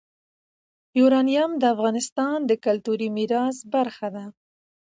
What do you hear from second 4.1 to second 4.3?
ده.